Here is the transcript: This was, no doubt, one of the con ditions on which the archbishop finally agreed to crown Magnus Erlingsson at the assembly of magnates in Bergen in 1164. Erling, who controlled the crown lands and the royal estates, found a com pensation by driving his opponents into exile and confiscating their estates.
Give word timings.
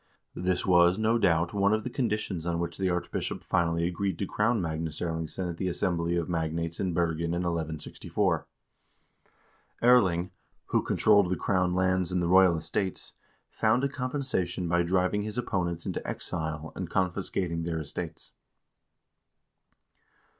This 0.33 0.65
was, 0.65 0.97
no 0.97 1.19
doubt, 1.19 1.53
one 1.53 1.73
of 1.75 1.83
the 1.83 1.89
con 1.91 2.09
ditions 2.09 2.49
on 2.49 2.57
which 2.57 2.79
the 2.79 2.89
archbishop 2.89 3.43
finally 3.43 3.87
agreed 3.87 4.17
to 4.17 4.25
crown 4.25 4.59
Magnus 4.59 4.99
Erlingsson 4.99 5.47
at 5.47 5.57
the 5.57 5.67
assembly 5.67 6.15
of 6.15 6.27
magnates 6.27 6.79
in 6.79 6.91
Bergen 6.91 7.35
in 7.35 7.43
1164. 7.43 8.47
Erling, 9.83 10.31
who 10.69 10.81
controlled 10.81 11.29
the 11.29 11.35
crown 11.35 11.75
lands 11.75 12.11
and 12.11 12.19
the 12.19 12.27
royal 12.27 12.57
estates, 12.57 13.13
found 13.51 13.83
a 13.83 13.89
com 13.89 14.09
pensation 14.09 14.67
by 14.67 14.81
driving 14.81 15.21
his 15.21 15.37
opponents 15.37 15.85
into 15.85 16.01
exile 16.07 16.73
and 16.75 16.89
confiscating 16.89 17.61
their 17.61 17.77
estates. 17.79 18.31